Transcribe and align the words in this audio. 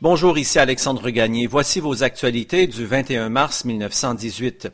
Bonjour, 0.00 0.38
ici 0.38 0.60
Alexandre 0.60 1.10
Gagné. 1.10 1.48
Voici 1.48 1.80
vos 1.80 2.04
actualités 2.04 2.68
du 2.68 2.86
21 2.86 3.30
mars 3.30 3.64
1918. 3.64 4.68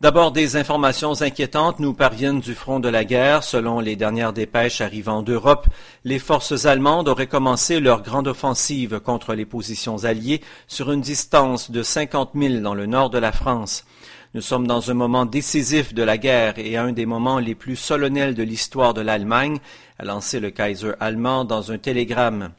D'abord, 0.00 0.32
des 0.32 0.56
informations 0.56 1.20
inquiétantes 1.20 1.78
nous 1.78 1.92
parviennent 1.92 2.40
du 2.40 2.54
front 2.54 2.80
de 2.80 2.88
la 2.88 3.04
guerre. 3.04 3.44
Selon 3.44 3.80
les 3.80 3.96
dernières 3.96 4.32
dépêches 4.32 4.80
arrivant 4.80 5.20
d'Europe, 5.20 5.66
les 6.04 6.18
forces 6.18 6.64
allemandes 6.64 7.06
auraient 7.06 7.26
commencé 7.26 7.80
leur 7.80 8.00
grande 8.00 8.28
offensive 8.28 8.98
contre 9.00 9.34
les 9.34 9.44
positions 9.44 10.04
alliées 10.04 10.40
sur 10.68 10.90
une 10.90 11.02
distance 11.02 11.70
de 11.70 11.82
50 11.82 12.30
000 12.34 12.60
dans 12.60 12.74
le 12.74 12.86
nord 12.86 13.10
de 13.10 13.18
la 13.18 13.32
France. 13.32 13.84
Nous 14.32 14.40
sommes 14.40 14.66
dans 14.66 14.90
un 14.90 14.94
moment 14.94 15.26
décisif 15.26 15.92
de 15.92 16.02
la 16.02 16.16
guerre 16.16 16.54
et 16.56 16.78
un 16.78 16.92
des 16.92 17.04
moments 17.04 17.40
les 17.40 17.54
plus 17.54 17.76
solennels 17.76 18.34
de 18.34 18.42
l'histoire 18.42 18.94
de 18.94 19.02
l'Allemagne, 19.02 19.58
a 19.98 20.06
lancé 20.06 20.40
le 20.40 20.50
Kaiser 20.50 20.92
allemand 20.98 21.44
dans 21.44 21.72
un 21.72 21.76
télégramme. 21.76 22.52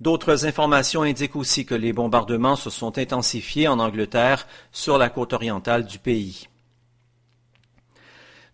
D'autres 0.00 0.46
informations 0.46 1.02
indiquent 1.02 1.36
aussi 1.36 1.64
que 1.64 1.74
les 1.74 1.92
bombardements 1.92 2.56
se 2.56 2.70
sont 2.70 2.98
intensifiés 2.98 3.68
en 3.68 3.78
Angleterre 3.78 4.46
sur 4.72 4.98
la 4.98 5.08
côte 5.08 5.32
orientale 5.32 5.86
du 5.86 5.98
pays. 5.98 6.48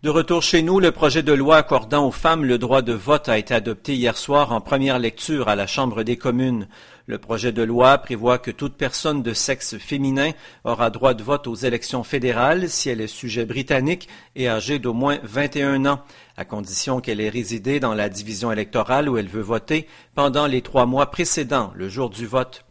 De 0.03 0.09
retour 0.09 0.41
chez 0.41 0.63
nous, 0.63 0.79
le 0.79 0.91
projet 0.91 1.21
de 1.21 1.31
loi 1.31 1.57
accordant 1.57 2.07
aux 2.07 2.11
femmes 2.11 2.43
le 2.43 2.57
droit 2.57 2.81
de 2.81 2.91
vote 2.91 3.29
a 3.29 3.37
été 3.37 3.53
adopté 3.53 3.93
hier 3.93 4.17
soir 4.17 4.51
en 4.51 4.59
première 4.59 4.97
lecture 4.97 5.47
à 5.47 5.55
la 5.55 5.67
Chambre 5.67 6.01
des 6.01 6.17
communes. 6.17 6.67
Le 7.05 7.19
projet 7.19 7.51
de 7.51 7.61
loi 7.61 7.99
prévoit 7.99 8.39
que 8.39 8.49
toute 8.49 8.73
personne 8.73 9.21
de 9.21 9.35
sexe 9.35 9.77
féminin 9.77 10.31
aura 10.63 10.89
droit 10.89 11.13
de 11.13 11.21
vote 11.21 11.45
aux 11.45 11.53
élections 11.53 12.03
fédérales 12.03 12.67
si 12.67 12.89
elle 12.89 12.99
est 12.99 13.05
sujet 13.05 13.45
britannique 13.45 14.09
et 14.35 14.49
âgée 14.49 14.79
d'au 14.79 14.93
moins 14.93 15.19
21 15.21 15.85
ans, 15.85 16.01
à 16.35 16.45
condition 16.45 16.99
qu'elle 16.99 17.21
ait 17.21 17.29
résidé 17.29 17.79
dans 17.79 17.93
la 17.93 18.09
division 18.09 18.51
électorale 18.51 19.07
où 19.07 19.19
elle 19.19 19.29
veut 19.29 19.41
voter 19.41 19.87
pendant 20.15 20.47
les 20.47 20.63
trois 20.63 20.87
mois 20.87 21.11
précédents 21.11 21.73
le 21.75 21.89
jour 21.89 22.09
du 22.09 22.25
vote. 22.25 22.65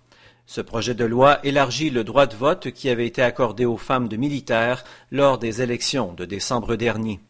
Ce 0.53 0.61
projet 0.61 0.95
de 0.97 1.05
loi 1.05 1.39
élargit 1.45 1.91
le 1.91 2.03
droit 2.03 2.27
de 2.27 2.35
vote 2.35 2.73
qui 2.73 2.91
avait 2.91 3.07
été 3.07 3.23
accordé 3.23 3.67
aux 3.67 3.77
femmes 3.77 4.09
de 4.09 4.17
militaires 4.17 4.83
lors 5.13 5.39
des 5.39 5.63
élections 5.63 6.13
de 6.13 6.25
décembre 6.25 6.75
dernier. 6.75 7.21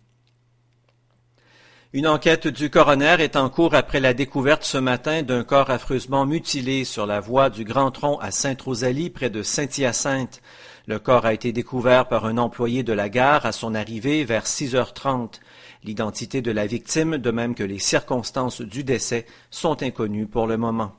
Une 1.93 2.07
enquête 2.07 2.49
du 2.49 2.71
coroner 2.71 3.17
est 3.19 3.37
en 3.37 3.51
cours 3.51 3.75
après 3.75 4.01
la 4.01 4.15
découverte 4.15 4.65
ce 4.65 4.79
matin 4.79 5.23
d'un 5.23 5.45
corps 5.45 5.69
affreusement 5.69 6.25
mutilé 6.25 6.87
sur 6.87 7.05
la 7.05 7.21
voie 7.21 7.51
du 7.51 7.65
Grand 7.65 7.91
Tronc 7.91 8.19
à 8.21 8.31
Sainte-Rosalie 8.31 9.11
près 9.11 9.29
de 9.29 9.43
Saint-Hyacinthe. 9.43 10.41
Le 10.87 10.99
corps 10.99 11.27
a 11.27 11.35
été 11.35 11.53
découvert 11.53 12.09
par 12.09 12.25
un 12.25 12.39
employé 12.39 12.85
de 12.85 12.95
la 12.95 13.11
gare 13.11 13.45
à 13.45 13.53
son 13.53 13.75
arrivée 13.75 14.25
vers 14.25 14.47
6h30. 14.47 15.41
L'identité 15.85 16.41
de 16.41 16.53
la 16.53 16.65
victime, 16.65 17.19
de 17.19 17.31
même 17.31 17.55
que 17.55 17.65
les 17.65 17.81
circonstances 17.81 18.63
du 18.63 18.83
décès, 18.83 19.27
sont 19.51 19.83
inconnues 19.83 20.27
pour 20.27 20.47
le 20.47 20.57
moment. 20.57 20.95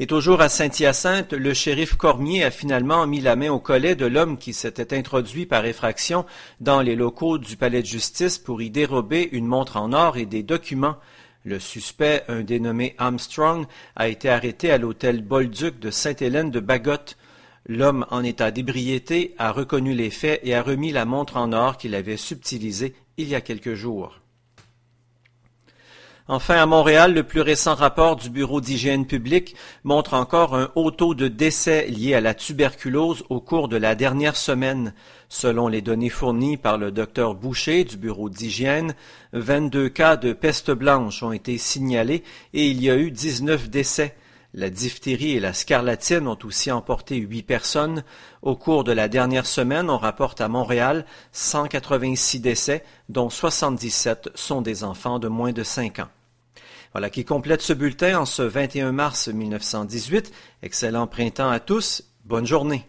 Et 0.00 0.08
toujours 0.08 0.40
à 0.40 0.48
Saint-Hyacinthe, 0.48 1.32
le 1.32 1.54
shérif 1.54 1.94
Cormier 1.94 2.42
a 2.42 2.50
finalement 2.50 3.06
mis 3.06 3.20
la 3.20 3.36
main 3.36 3.50
au 3.50 3.60
collet 3.60 3.94
de 3.94 4.06
l'homme 4.06 4.38
qui 4.38 4.52
s'était 4.52 4.96
introduit 4.96 5.46
par 5.46 5.64
effraction 5.66 6.26
dans 6.58 6.80
les 6.80 6.96
locaux 6.96 7.38
du 7.38 7.56
palais 7.56 7.80
de 7.80 7.86
justice 7.86 8.38
pour 8.38 8.60
y 8.60 8.70
dérober 8.70 9.28
une 9.30 9.46
montre 9.46 9.76
en 9.76 9.92
or 9.92 10.16
et 10.16 10.26
des 10.26 10.42
documents. 10.42 10.96
Le 11.44 11.60
suspect, 11.60 12.24
un 12.26 12.40
dénommé 12.40 12.96
Armstrong, 12.98 13.66
a 13.94 14.08
été 14.08 14.28
arrêté 14.28 14.72
à 14.72 14.78
l'hôtel 14.78 15.22
Bolduc 15.22 15.78
de 15.78 15.92
Sainte-Hélène 15.92 16.50
de 16.50 16.58
Bagotte. 16.58 17.16
L'homme 17.66 18.04
en 18.10 18.24
état 18.24 18.50
d'ébriété 18.50 19.36
a 19.38 19.52
reconnu 19.52 19.94
les 19.94 20.10
faits 20.10 20.40
et 20.42 20.56
a 20.56 20.62
remis 20.62 20.90
la 20.90 21.04
montre 21.04 21.36
en 21.36 21.52
or 21.52 21.76
qu'il 21.76 21.94
avait 21.94 22.16
subtilisée 22.16 22.96
il 23.16 23.28
y 23.28 23.36
a 23.36 23.40
quelques 23.40 23.74
jours. 23.74 24.23
Enfin, 26.26 26.56
à 26.56 26.64
Montréal, 26.64 27.12
le 27.12 27.22
plus 27.22 27.42
récent 27.42 27.74
rapport 27.74 28.16
du 28.16 28.30
Bureau 28.30 28.62
d'hygiène 28.62 29.06
publique 29.06 29.54
montre 29.82 30.14
encore 30.14 30.56
un 30.56 30.70
haut 30.74 30.90
taux 30.90 31.14
de 31.14 31.28
décès 31.28 31.86
liés 31.88 32.14
à 32.14 32.22
la 32.22 32.32
tuberculose 32.32 33.24
au 33.28 33.40
cours 33.40 33.68
de 33.68 33.76
la 33.76 33.94
dernière 33.94 34.34
semaine. 34.34 34.94
Selon 35.28 35.68
les 35.68 35.82
données 35.82 36.08
fournies 36.08 36.56
par 36.56 36.78
le 36.78 36.92
docteur 36.92 37.34
Boucher 37.34 37.84
du 37.84 37.98
Bureau 37.98 38.30
d'hygiène, 38.30 38.94
22 39.34 39.90
cas 39.90 40.16
de 40.16 40.32
peste 40.32 40.70
blanche 40.70 41.22
ont 41.22 41.32
été 41.32 41.58
signalés 41.58 42.22
et 42.54 42.68
il 42.68 42.82
y 42.82 42.88
a 42.88 42.96
eu 42.96 43.10
19 43.10 43.68
décès. 43.68 44.14
La 44.56 44.70
diphtérie 44.70 45.32
et 45.32 45.40
la 45.40 45.52
scarlatine 45.52 46.28
ont 46.28 46.38
aussi 46.44 46.70
emporté 46.70 47.16
huit 47.16 47.42
personnes. 47.42 48.04
Au 48.40 48.54
cours 48.54 48.84
de 48.84 48.92
la 48.92 49.08
dernière 49.08 49.46
semaine, 49.46 49.90
on 49.90 49.98
rapporte 49.98 50.40
à 50.40 50.46
Montréal 50.46 51.06
186 51.32 52.38
décès, 52.38 52.84
dont 53.08 53.30
77 53.30 54.30
sont 54.36 54.62
des 54.62 54.84
enfants 54.84 55.18
de 55.18 55.26
moins 55.26 55.52
de 55.52 55.64
5 55.64 55.98
ans. 55.98 56.08
Voilà 56.92 57.10
qui 57.10 57.24
complète 57.24 57.62
ce 57.62 57.72
bulletin 57.72 58.20
en 58.20 58.26
ce 58.26 58.42
21 58.42 58.92
mars 58.92 59.26
1918. 59.26 60.32
Excellent 60.62 61.08
printemps 61.08 61.50
à 61.50 61.58
tous. 61.58 62.04
Bonne 62.24 62.46
journée. 62.46 62.86